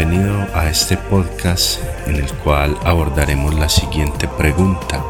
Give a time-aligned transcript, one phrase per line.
[0.00, 5.04] Bienvenido a este podcast en el cual abordaremos la siguiente pregunta.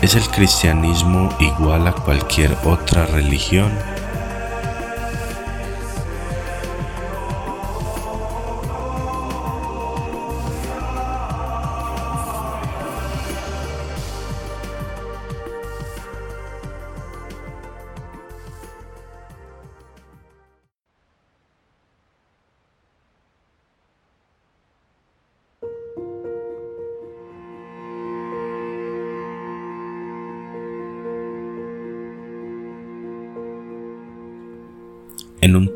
[0.00, 3.72] ¿Es el cristianismo igual a cualquier otra religión?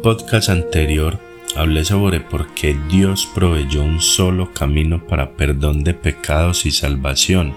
[0.07, 1.19] Podcast anterior
[1.57, 7.53] hablé sobre por qué Dios proveyó un solo camino para perdón de pecados y salvación.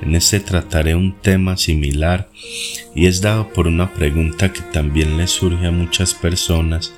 [0.00, 2.30] En este trataré un tema similar
[2.94, 6.94] y es dado por una pregunta que también le surge a muchas personas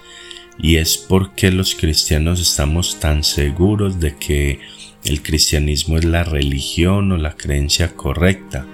[0.56, 4.60] y es por qué los cristianos estamos tan seguros de que
[5.03, 8.64] el cristianismo es la religión o la creencia correcta,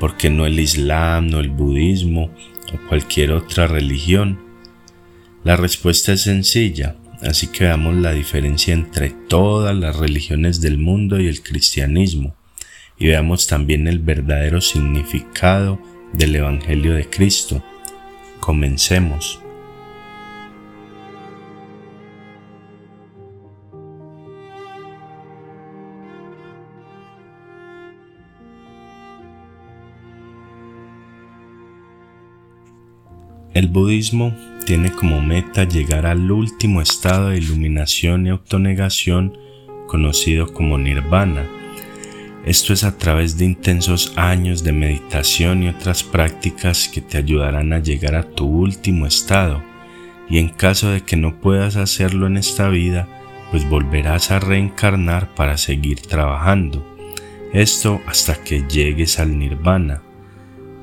[0.00, 2.30] porque no el islam, no el budismo
[2.72, 4.43] o cualquier otra religión.
[5.44, 11.20] La respuesta es sencilla, así que veamos la diferencia entre todas las religiones del mundo
[11.20, 12.34] y el cristianismo,
[12.98, 15.78] y veamos también el verdadero significado
[16.14, 17.62] del Evangelio de Cristo.
[18.40, 19.38] Comencemos.
[33.52, 39.36] El budismo tiene como meta llegar al último estado de iluminación y autonegación
[39.86, 41.44] conocido como nirvana.
[42.44, 47.72] Esto es a través de intensos años de meditación y otras prácticas que te ayudarán
[47.72, 49.62] a llegar a tu último estado
[50.28, 53.08] y en caso de que no puedas hacerlo en esta vida,
[53.50, 56.84] pues volverás a reencarnar para seguir trabajando.
[57.52, 60.02] Esto hasta que llegues al nirvana.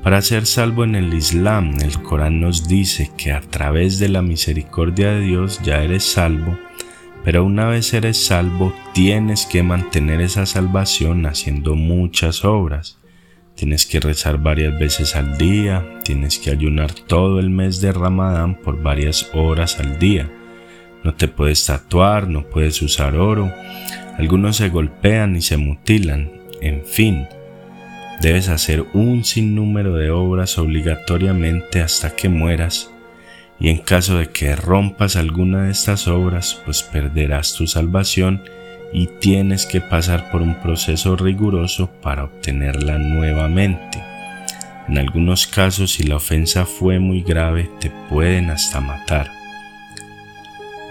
[0.02, 4.20] Para ser salvo en el Islam, el Corán nos dice que a través de la
[4.20, 6.58] misericordia de Dios ya eres salvo,
[7.22, 12.98] pero una vez eres salvo tienes que mantener esa salvación haciendo muchas obras.
[13.54, 18.56] Tienes que rezar varias veces al día, tienes que ayunar todo el mes de Ramadán
[18.56, 20.28] por varias horas al día.
[21.04, 23.52] No te puedes tatuar, no puedes usar oro,
[24.18, 26.28] algunos se golpean y se mutilan,
[26.60, 27.28] en fin
[28.22, 32.92] Debes hacer un sinnúmero de obras obligatoriamente hasta que mueras
[33.58, 38.44] y en caso de que rompas alguna de estas obras, pues perderás tu salvación
[38.92, 44.00] y tienes que pasar por un proceso riguroso para obtenerla nuevamente.
[44.86, 49.32] En algunos casos, si la ofensa fue muy grave, te pueden hasta matar.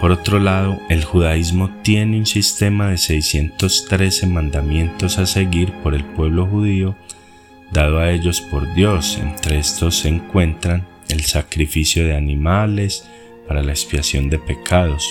[0.02, 6.04] Por otro lado, el judaísmo tiene un sistema de 613 mandamientos a seguir por el
[6.04, 6.94] pueblo judío
[7.72, 9.18] dado a ellos por Dios.
[9.20, 13.08] Entre estos se encuentran el sacrificio de animales
[13.48, 15.08] para la expiación de pecados,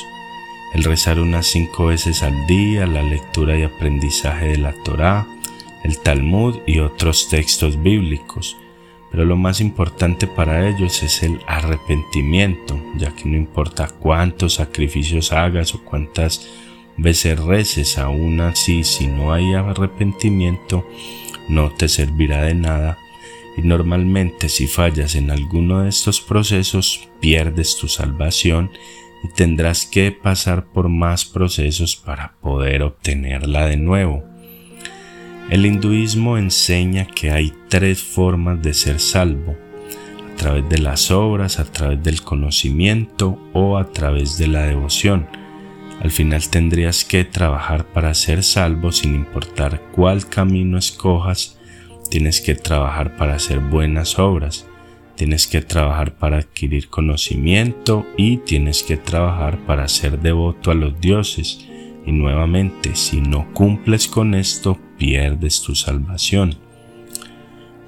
[0.73, 5.27] el rezar unas cinco veces al día, la lectura y aprendizaje de la Torá,
[5.83, 8.57] el Talmud y otros textos bíblicos.
[9.11, 15.33] Pero lo más importante para ellos es el arrepentimiento, ya que no importa cuántos sacrificios
[15.33, 16.47] hagas o cuántas
[16.95, 20.87] veces reces, aún así si no hay arrepentimiento,
[21.49, 22.97] no te servirá de nada
[23.57, 28.71] y normalmente si fallas en alguno de estos procesos pierdes tu salvación
[29.23, 34.23] y tendrás que pasar por más procesos para poder obtenerla de nuevo.
[35.49, 39.57] El hinduismo enseña que hay tres formas de ser salvo,
[40.31, 45.27] a través de las obras, a través del conocimiento o a través de la devoción.
[46.01, 51.59] Al final tendrías que trabajar para ser salvo sin importar cuál camino escojas.
[52.09, 54.65] Tienes que trabajar para hacer buenas obras.
[55.15, 60.99] Tienes que trabajar para adquirir conocimiento y tienes que trabajar para ser devoto a los
[60.99, 61.67] dioses.
[62.03, 66.55] Y nuevamente, si no cumples con esto, pierdes tu salvación.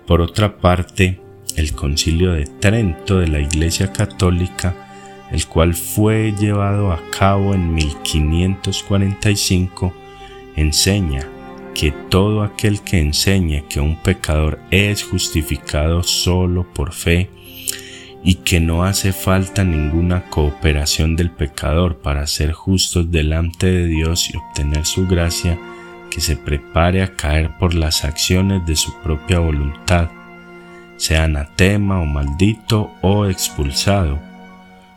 [0.06, 1.20] Por otra parte,
[1.56, 4.83] el concilio de Trento de la Iglesia Católica
[5.34, 9.92] el cual fue llevado a cabo en 1545,
[10.56, 11.28] enseña
[11.74, 17.32] que todo aquel que enseñe que un pecador es justificado solo por fe
[18.24, 24.30] y que no hace falta ninguna cooperación del pecador para ser justos delante de Dios
[24.32, 25.58] y obtener su gracia,
[26.12, 30.12] que se prepare a caer por las acciones de su propia voluntad,
[30.98, 34.20] sea anatema o maldito o expulsado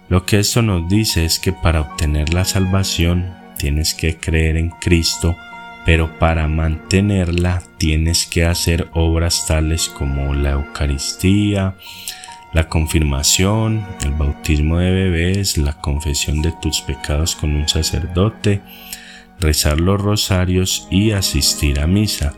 [0.08, 4.70] Lo que esto nos dice es que para obtener la salvación tienes que creer en
[4.70, 5.36] Cristo,
[5.84, 11.74] pero para mantenerla tienes que hacer obras tales como la Eucaristía,
[12.52, 18.62] la confirmación, el bautismo de bebés, la confesión de tus pecados con un sacerdote,
[19.40, 22.34] rezar los rosarios y asistir a misa,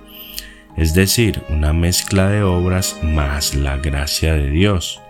[0.76, 5.02] es decir, una mezcla de obras más la gracia de Dios.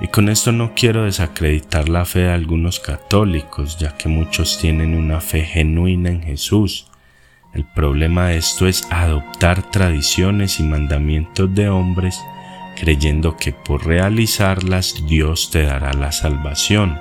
[0.00, 4.94] Y con esto no quiero desacreditar la fe de algunos católicos, ya que muchos tienen
[4.94, 6.86] una fe genuina en Jesús.
[7.52, 12.18] El problema de esto es adoptar tradiciones y mandamientos de hombres
[12.80, 16.98] creyendo que por realizarlas Dios te dará la salvación.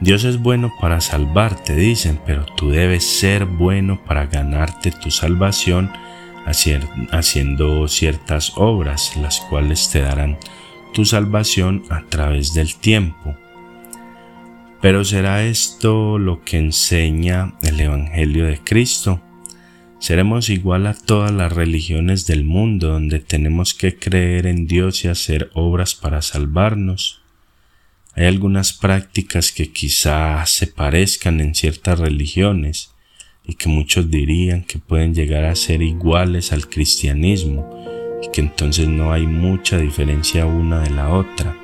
[0.00, 5.90] Dios es bueno para salvarte, dicen, pero tú debes ser bueno para ganarte tu salvación
[7.10, 10.38] haciendo ciertas obras, las cuales te darán
[10.96, 13.36] tu salvación a través del tiempo.
[14.80, 19.20] Pero ¿será esto lo que enseña el Evangelio de Cristo?
[19.98, 25.08] Seremos igual a todas las religiones del mundo donde tenemos que creer en Dios y
[25.08, 27.20] hacer obras para salvarnos.
[28.14, 32.94] Hay algunas prácticas que quizás se parezcan en ciertas religiones
[33.44, 38.88] y que muchos dirían que pueden llegar a ser iguales al cristianismo y que entonces
[38.88, 41.56] no hay mucha diferencia una de la otra.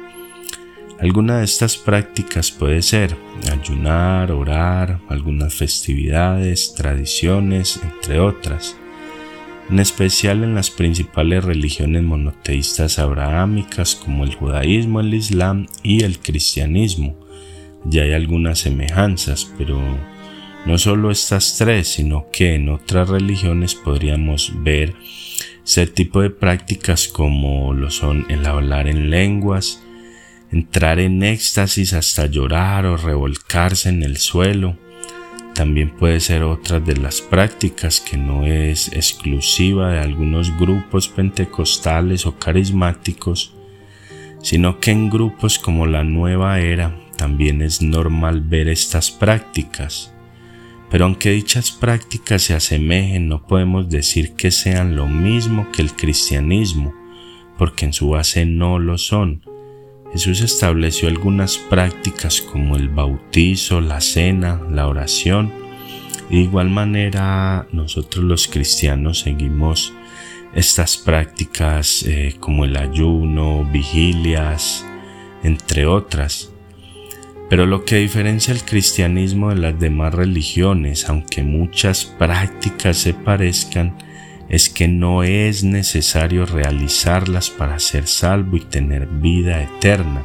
[1.01, 3.17] Alguna de estas prácticas puede ser
[3.51, 8.77] ayunar, orar, algunas festividades, tradiciones, entre otras,
[9.69, 16.21] en especial en las principales religiones monoteístas abrahámicas como el judaísmo, el islam y el
[16.21, 17.17] cristianismo.
[17.85, 19.81] Ya hay algunas semejanzas, pero
[20.67, 24.95] no solo estas tres, sino que en otras religiones podríamos ver
[25.65, 29.83] ese tipo de prácticas como lo son el hablar en lenguas,
[30.51, 34.77] entrar en éxtasis hasta llorar o revolcarse en el suelo.
[35.55, 42.27] También puede ser otra de las prácticas que no es exclusiva de algunos grupos pentecostales
[42.27, 43.55] o carismáticos,
[44.43, 50.12] sino que en grupos como la nueva era también es normal ver estas prácticas.
[50.93, 55.95] Pero aunque dichas prácticas se asemejen, no podemos decir que sean lo mismo que el
[55.95, 56.95] cristianismo,
[57.57, 59.43] porque en su base no lo son,
[60.13, 65.51] Jesús estableció algunas prácticas como el bautizo, la cena, la oración.
[66.29, 69.95] de igual manera nosotros los cristianos seguimos
[70.55, 74.85] estas prácticas eh, como el ayuno, vigilias,
[75.43, 76.52] entre otras.
[77.53, 83.95] Pero lo que diferencia el cristianismo de las demás religiones, aunque muchas prácticas se parezcan,
[84.49, 90.23] es que no es necesario realizarlas para ser salvo y tener vida eterna.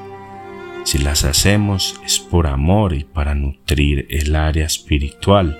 [0.85, 5.59] Si las hacemos es por amor y para nutrir el área espiritual.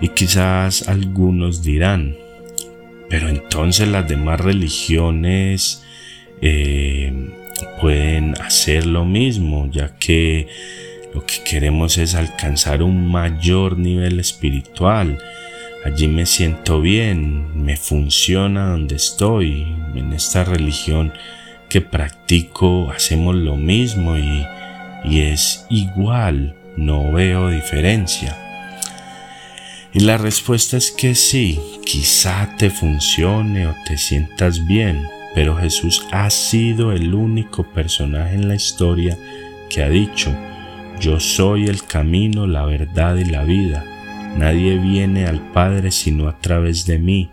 [0.00, 2.16] Y quizás algunos dirán,
[3.10, 5.84] pero entonces las demás religiones
[6.40, 7.12] eh,
[7.80, 10.48] pueden hacer lo mismo, ya que
[11.14, 15.18] lo que queremos es alcanzar un mayor nivel espiritual
[15.84, 21.12] Allí me siento bien, me funciona donde estoy, en esta religión
[21.68, 24.46] que practico hacemos lo mismo y,
[25.04, 28.34] es igual, no veo diferencia.
[29.92, 36.06] Y la respuesta es que sí, quizá te funcione o te sientas bien, pero Jesús
[36.12, 39.18] ha sido el único personaje en la historia
[39.68, 40.34] que ha dicho,
[41.00, 43.84] yo soy el camino, la verdad y la vida.
[44.38, 47.30] Nadie viene al Padre sino a través de mí,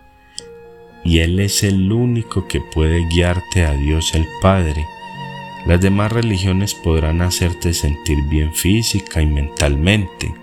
[1.04, 4.86] y Él es el único que puede guiarte a Dios el Padre.
[5.68, 10.34] Las demás religiones podrán hacerte sentir bien física y mentalmente,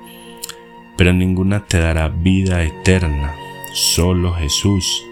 [0.97, 3.35] pero ninguna te dará vida eterna,
[3.73, 5.08] solo Jesús.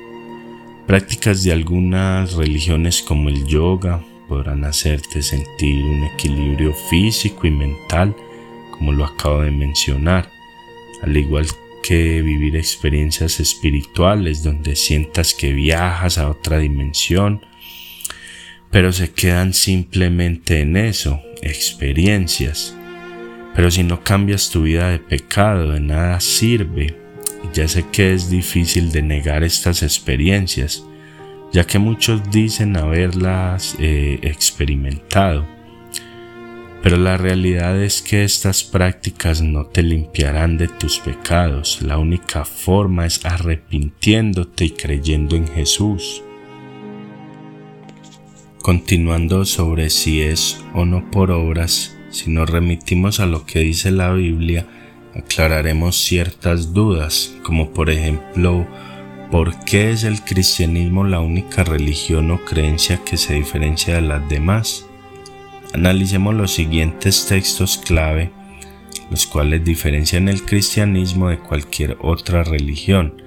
[0.87, 8.15] Prácticas de algunas religiones como el yoga podrán hacerte sentir un equilibrio físico y mental,
[8.71, 10.31] como lo acabo de mencionar
[11.03, 11.47] al igual
[11.83, 17.45] que vivir experiencias espirituales donde sientas que viajas a otra dimensión,
[18.71, 22.77] pero se quedan simplemente en eso, experiencias.
[23.55, 27.06] Pero si no cambias tu vida de pecado, de nada sirve.
[27.53, 30.85] Ya sé que es difícil de negar estas experiencias,
[31.53, 35.57] ya que muchos dicen haberlas eh, experimentado
[36.87, 41.83] pero la realidad es que estas prácticas no te limpiarán de tus pecados.
[41.83, 46.23] La única forma es arrepintiéndote y creyendo en Jesús.
[48.63, 53.91] Continuando sobre si es o no por obras, si nos remitimos a lo que dice
[53.91, 54.69] la Biblia,
[55.19, 58.67] aclararemos ciertas dudas, como por ejemplo,
[59.31, 64.29] ¿por qué es el cristianismo la única religión o creencia que se diferencia de las
[64.29, 64.87] demás?
[65.73, 68.31] Analicemos los siguientes textos clave,
[69.11, 73.23] los cuales diferencian el cristianismo de cualquier otra religión.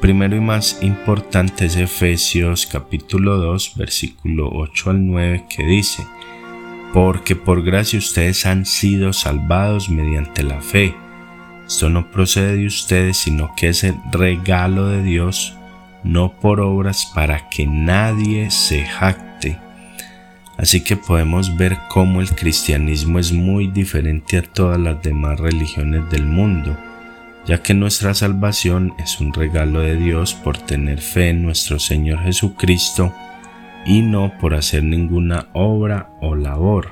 [0.00, 6.06] Primero y más importante es Efesios capítulo 2 versículo 8 al 9 que dice,
[6.92, 10.94] porque por gracia ustedes han sido salvados mediante la fe.
[11.66, 15.56] Esto no procede de ustedes, sino que es el regalo de Dios,
[16.04, 19.58] no por obras para que nadie se jacte.
[20.56, 26.08] Así que podemos ver cómo el cristianismo es muy diferente a todas las demás religiones
[26.08, 26.76] del mundo,
[27.46, 32.22] ya que nuestra salvación es un regalo de Dios por tener fe en nuestro Señor
[32.22, 33.12] Jesucristo,
[33.86, 36.88] y no por hacer ninguna obra o labor.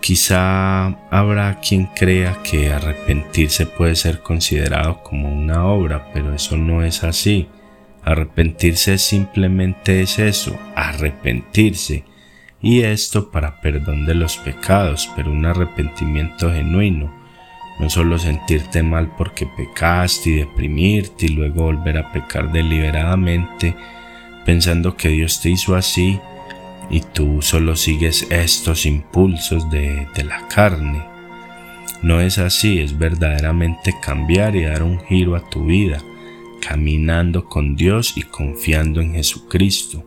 [0.00, 6.82] Quizá habrá quien crea que arrepentirse puede ser considerado como una obra, pero eso no
[6.82, 7.48] es así.
[8.04, 12.04] Arrepentirse simplemente es eso, arrepentirse.
[12.60, 17.12] Y esto para perdón de los pecados, pero un arrepentimiento genuino.
[17.78, 23.76] No solo sentirte mal porque pecaste y deprimirte y luego volver a pecar deliberadamente,
[24.44, 26.20] pensando que Dios te hizo así
[26.90, 31.04] y tú solo sigues estos impulsos de, la carne.
[32.02, 36.02] No es así, es verdaderamente cambiar y dar un giro a tu vida,
[36.60, 40.04] caminando con Dios y confiando en Jesucristo.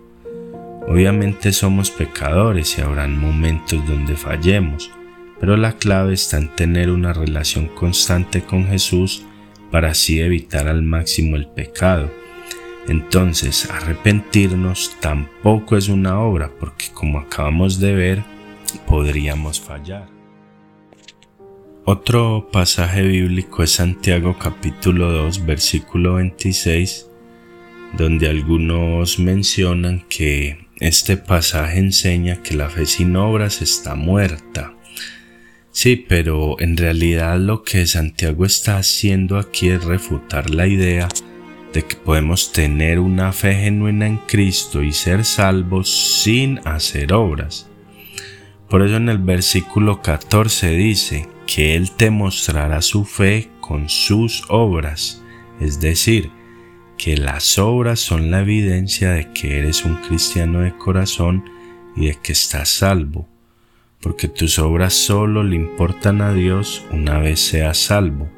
[0.88, 4.92] Obviamente somos pecadores y habrán momentos donde fallemos,
[5.40, 9.24] pero la clave está en tener una relación constante con Jesús
[9.72, 12.25] para así evitar al máximo el pecado
[12.88, 18.24] entonces, arrepentirnos tampoco es una obra porque como acabamos de ver,
[18.86, 20.08] podríamos fallar.
[21.84, 27.10] Otro pasaje bíblico es Santiago capítulo 2 versículo 26,
[27.98, 34.74] donde algunos mencionan que este pasaje enseña que la fe sin obras está muerta.
[35.72, 41.08] Sí, pero en realidad lo que Santiago está haciendo aquí es refutar la idea
[41.76, 45.90] de que podemos tener una fe genuina en Cristo y ser salvos
[46.22, 47.70] sin hacer obras.
[48.70, 54.46] Por eso en el versículo 14 dice que Él te mostrará su fe con sus
[54.48, 55.22] obras,
[55.60, 56.32] es decir,
[56.98, 61.44] que las obras son la evidencia de que eres un cristiano de corazón
[61.98, 63.28] y de que estás salvo,
[64.00, 68.32] porque tus obras solo le importan a Dios una vez seas salvo.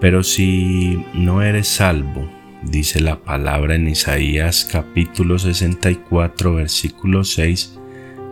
[0.00, 7.78] Pero si no eres salvo, dice la palabra en Isaías capítulo 64 versículo 6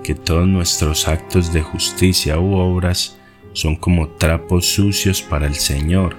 [0.05, 3.19] que todos nuestros actos de justicia u obras
[3.53, 6.17] son como trapos sucios para el Señor.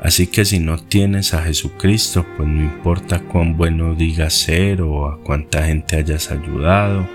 [0.00, 5.08] Así que si no tienes a Jesucristo, pues no importa cuán bueno digas ser o
[5.08, 7.08] a cuánta gente hayas ayudado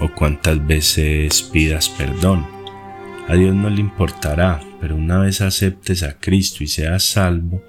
[0.00, 2.46] o cuántas veces pidas perdón.
[3.28, 7.62] A Dios no le importará, pero una vez aceptes a Cristo y seas salvo,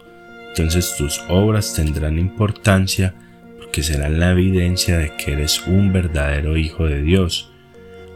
[0.56, 3.14] entonces tus obras tendrán importancia
[3.58, 7.52] porque serán la evidencia de que eres un verdadero hijo de Dios.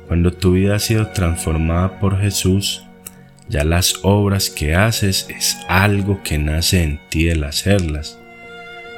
[0.07, 2.85] Cuando tu vida ha sido transformada por Jesús,
[3.49, 8.17] ya las obras que haces es algo que nace en ti el hacerlas.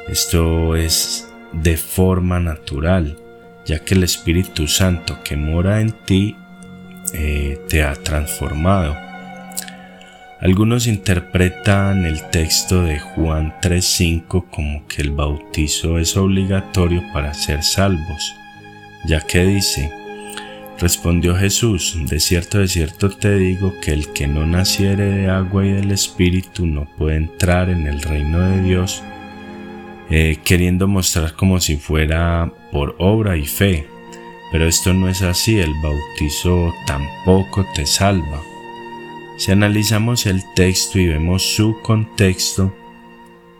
[0.07, 3.17] Esto es de forma natural,
[3.65, 6.35] ya que el Espíritu Santo que mora en ti
[7.15, 8.95] eh, te ha transformado.
[10.41, 17.61] Algunos interpretan el texto de Juan 3.5 como que el bautizo es obligatorio para ser
[17.61, 18.33] salvos,
[19.05, 19.91] ya que dice,
[20.79, 25.63] respondió Jesús, de cierto, de cierto te digo que el que no naciere de agua
[25.63, 29.03] y del Espíritu no puede entrar en el reino de Dios,
[30.09, 33.85] eh, queriendo mostrar como si fuera por obra y fe.
[34.51, 38.41] Pero esto no es así, el bautizo tampoco te salva
[39.41, 42.71] si analizamos el texto y vemos su contexto,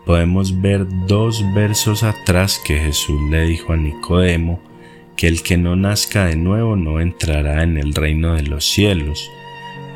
[0.06, 4.60] podemos ver dos versos atrás que Jesús le dijo a Nicodemo
[5.16, 9.28] que el que no nazca de nuevo no entrará en el reino de los cielos.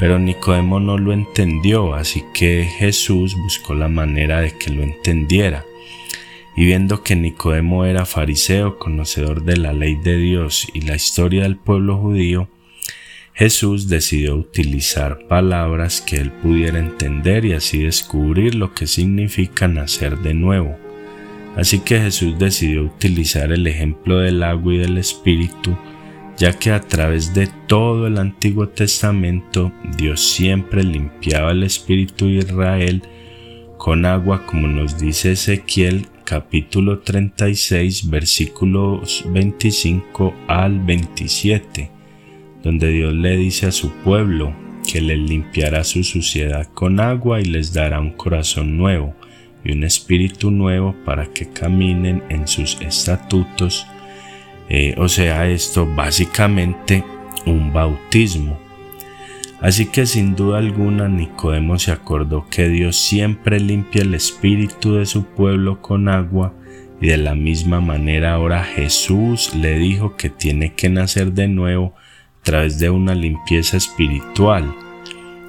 [0.00, 5.64] Pero Nicodemo no lo entendió, así que Jesús buscó la manera de que lo entendiera.
[6.56, 11.44] Y viendo que Nicodemo era fariseo, conocedor de la ley de Dios y la historia
[11.44, 12.48] del pueblo judío,
[13.36, 20.16] Jesús decidió utilizar palabras que él pudiera entender y así descubrir lo que significa nacer
[20.20, 20.78] de nuevo.
[21.54, 25.76] Así que Jesús decidió utilizar el ejemplo del agua y del Espíritu,
[26.38, 32.36] ya que a través de todo el Antiguo Testamento Dios siempre limpiaba el Espíritu de
[32.36, 33.02] Israel
[33.76, 41.95] con agua, como nos dice Ezequiel capítulo 36 versículos 25 al 27,
[42.66, 44.52] donde Dios le dice a su pueblo
[44.90, 49.14] que les limpiará su suciedad con agua y les dará un corazón nuevo
[49.64, 53.86] y un espíritu nuevo para que caminen en sus estatutos.
[54.68, 57.04] Eh, o sea, esto básicamente
[57.46, 58.58] un bautismo.
[59.60, 65.06] Así que sin duda alguna Nicodemo se acordó que Dios siempre limpia el espíritu de
[65.06, 66.52] su pueblo con agua
[67.00, 71.94] y de la misma manera ahora Jesús le dijo que tiene que nacer de nuevo
[72.46, 74.72] través de una limpieza espiritual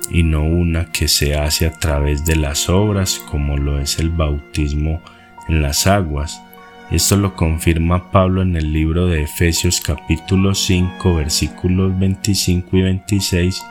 [0.10, 4.10] y no una que se hace a través de las obras como lo es el
[4.10, 5.00] bautismo
[5.48, 6.42] en las aguas.
[6.90, 13.64] Esto lo confirma Pablo en el libro de Efesios capítulo 5 versículos 25 y 26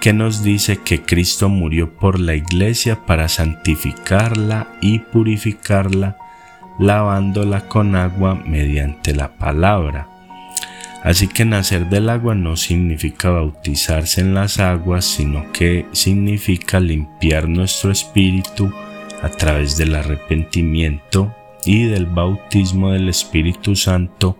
[0.00, 6.16] que nos dice que Cristo murió por la iglesia para santificarla y purificarla,
[6.80, 10.11] lavándola con agua mediante la palabra.
[11.02, 17.48] Así que nacer del agua no significa bautizarse en las aguas, sino que significa limpiar
[17.48, 18.72] nuestro espíritu
[19.20, 21.34] a través del arrepentimiento
[21.64, 24.38] y del bautismo del Espíritu Santo,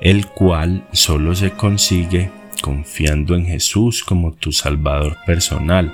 [0.00, 2.30] el cual solo se consigue
[2.62, 5.92] confiando en Jesús como tu Salvador personal.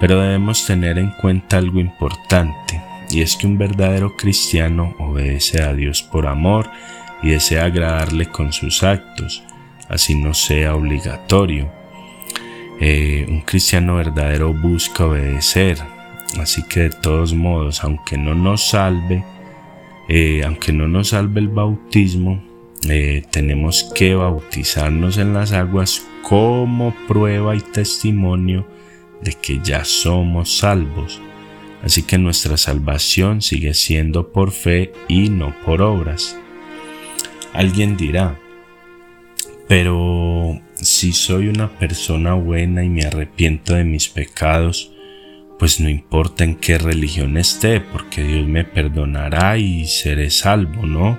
[0.00, 5.72] Pero debemos tener en cuenta algo importante, y es que un verdadero cristiano obedece a
[5.72, 6.70] Dios por amor
[7.24, 9.42] y desea agradarle con sus actos,
[9.88, 11.72] así no sea obligatorio.
[12.80, 15.78] Eh, un cristiano verdadero busca obedecer,
[16.38, 19.24] así que de todos modos, aunque no nos salve,
[20.06, 22.44] eh, aunque no nos salve el bautismo,
[22.90, 28.66] eh, tenemos que bautizarnos en las aguas como prueba y testimonio
[29.22, 31.22] de que ya somos salvos.
[31.82, 36.38] Así que nuestra salvación sigue siendo por fe y no por obras.
[37.54, 38.38] Alguien dirá,
[39.68, 44.92] pero si soy una persona buena y me arrepiento de mis pecados,
[45.58, 51.18] pues no importa en qué religión esté, porque Dios me perdonará y seré salvo, ¿no?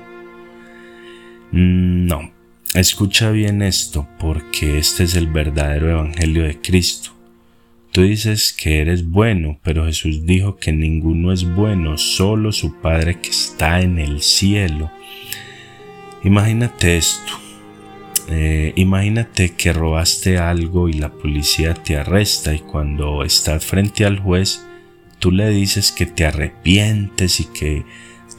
[1.51, 2.31] Mm, no,
[2.73, 7.11] escucha bien esto porque este es el verdadero Evangelio de Cristo.
[7.91, 13.21] Tú dices que eres bueno, pero Jesús dijo que ninguno es bueno, solo su Padre
[13.21, 14.91] que está en el cielo.
[16.25, 17.33] Imagínate esto.
[18.29, 24.17] Eh, imagínate que robaste algo y la policía te arresta y cuando estás frente al
[24.17, 24.65] juez,
[25.19, 27.85] tú le dices que te arrepientes y que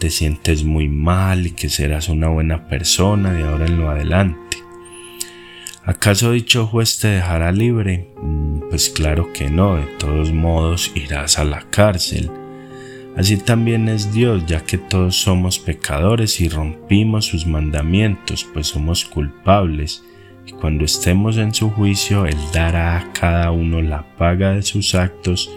[0.00, 4.56] te sientes muy mal y que serás una buena persona de ahora en lo adelante.
[5.84, 8.10] ¿Acaso dicho juez te dejará libre?
[8.20, 12.32] Mm, pues claro que no, de todos modos irás a la cárcel.
[13.16, 19.06] Así también es Dios, ya que todos somos pecadores y rompimos sus mandamientos, pues somos
[19.06, 20.04] culpables.
[20.44, 24.94] Y cuando estemos en su juicio, Él dará a cada uno la paga de sus
[24.94, 25.50] actos,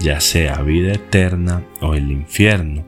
[0.00, 2.84] ya sea vida eterna o el infierno.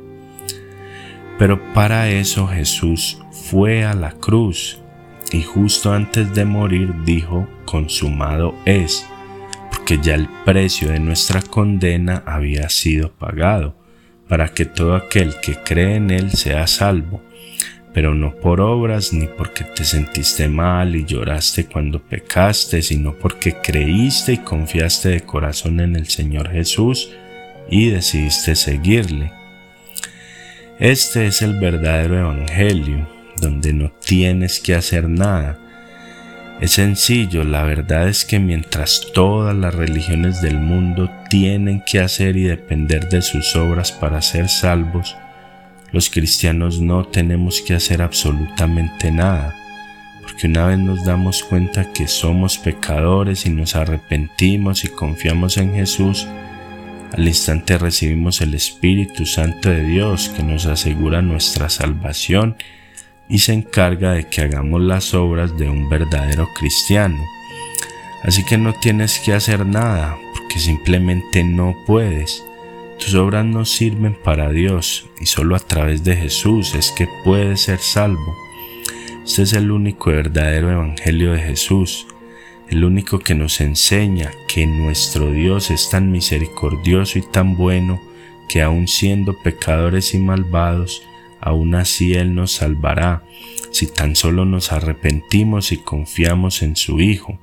[1.39, 4.81] Pero para eso Jesús fue a la cruz
[5.33, 9.07] y justo antes de morir dijo, consumado es,
[9.71, 13.80] porque ya el precio de nuestra condena había sido pagado,
[14.31, 17.21] para que todo aquel que cree en Él sea salvo,
[17.93, 23.57] pero no por obras ni porque te sentiste mal y lloraste cuando pecaste, sino porque
[23.61, 27.11] creíste y confiaste de corazón en el Señor Jesús
[27.69, 29.33] y decidiste seguirle.
[30.79, 35.59] Este es el verdadero Evangelio, donde no tienes que hacer nada.
[36.61, 42.37] Es sencillo, la verdad es que mientras todas las religiones del mundo tienen que hacer
[42.37, 45.17] y depender de sus obras para ser salvos,
[45.91, 49.57] los cristianos no tenemos que hacer absolutamente nada,
[50.21, 55.73] porque una vez nos damos cuenta que somos pecadores y nos arrepentimos y confiamos en
[55.73, 56.29] Jesús,
[57.15, 62.57] al instante recibimos el Espíritu Santo de Dios que nos asegura nuestra salvación
[63.31, 67.25] y se encarga de que hagamos las obras de un verdadero cristiano.
[68.23, 72.45] Así que no tienes que hacer nada porque simplemente no puedes.
[72.99, 77.63] Tus obras no sirven para Dios y solo a través de Jesús es que puedes
[77.63, 78.37] ser salvo.
[79.25, 82.07] Este es el único verdadero evangelio de Jesús
[82.71, 88.01] el único que nos enseña que nuestro Dios es tan misericordioso y tan bueno
[88.49, 91.03] que aun siendo pecadores y malvados,
[91.41, 93.23] aún así Él nos salvará,
[93.71, 97.39] si tan solo nos arrepentimos y confiamos en su Hijo.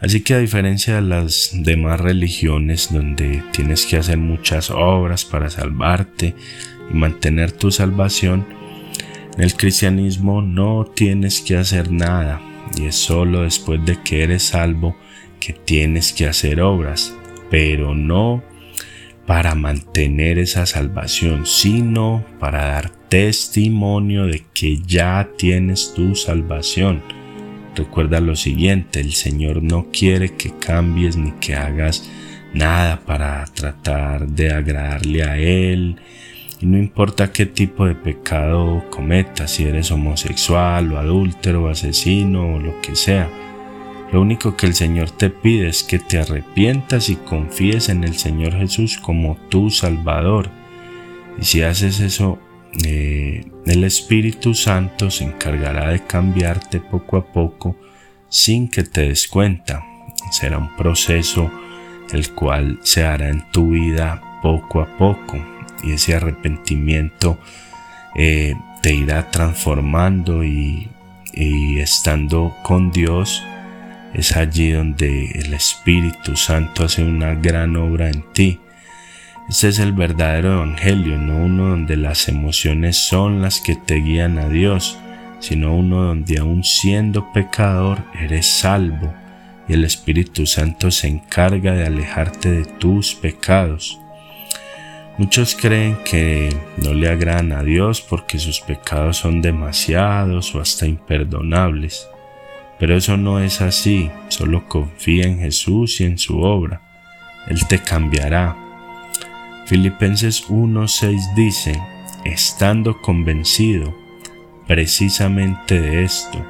[0.00, 5.48] Así que a diferencia de las demás religiones donde tienes que hacer muchas obras para
[5.48, 6.34] salvarte
[6.90, 8.44] y mantener tu salvación,
[9.36, 12.40] en el cristianismo no tienes que hacer nada
[12.76, 14.96] y es solo después de que eres salvo
[15.38, 17.14] que tienes que hacer obras,
[17.50, 18.42] pero no
[19.26, 27.02] para mantener esa salvación, sino para dar testimonio de que ya tienes tu salvación.
[27.74, 32.10] Recuerda lo siguiente, el Señor no quiere que cambies ni que hagas
[32.52, 35.96] nada para tratar de agradarle a Él.
[36.60, 42.54] Y no importa qué tipo de pecado cometas, si eres homosexual o adúltero o asesino
[42.54, 43.28] o lo que sea.
[44.12, 48.18] Lo único que el Señor te pide es que te arrepientas y confíes en el
[48.18, 50.50] Señor Jesús como tu Salvador.
[51.40, 52.38] Y si haces eso,
[52.84, 57.74] eh, el Espíritu Santo se encargará de cambiarte poco a poco
[58.28, 59.82] sin que te des cuenta.
[60.30, 61.50] Será un proceso
[62.12, 65.38] el cual se hará en tu vida poco a poco
[65.82, 67.38] y ese arrepentimiento
[68.14, 70.90] eh, te irá transformando y
[71.32, 73.42] estando con Dios
[74.14, 78.60] es allí donde el Espíritu Santo hace una gran obra en ti.
[79.48, 84.38] Ese es el verdadero Evangelio, no uno donde las emociones son las que te guían
[84.38, 84.98] a Dios,
[85.40, 89.12] sino uno donde aun siendo pecador eres salvo
[89.68, 93.98] y el Espíritu Santo se encarga de alejarte de tus pecados.
[95.18, 100.86] Muchos creen que no le agradan a Dios porque sus pecados son demasiados o hasta
[100.86, 102.08] imperdonables.
[102.82, 106.82] Pero eso no es así, solo confía en Jesús y en su obra.
[107.46, 108.56] Él te cambiará.
[109.66, 111.80] Filipenses 1:6 dice,
[112.24, 113.94] estando convencido
[114.66, 116.44] precisamente de esto,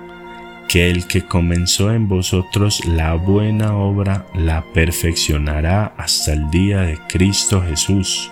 [0.69, 6.99] que el que comenzó en vosotros la buena obra la perfeccionará hasta el día de
[7.11, 8.31] Cristo Jesús.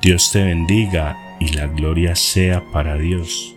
[0.00, 3.53] Dios te bendiga y la gloria sea para Dios.